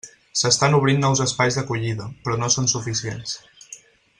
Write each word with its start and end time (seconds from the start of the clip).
S'estan 0.39 0.77
obrint 0.77 1.03
nous 1.03 1.21
espais 1.25 1.59
d'acollida, 1.59 2.09
però 2.25 2.41
no 2.45 2.51
són 2.57 2.73
suficients. 2.75 3.37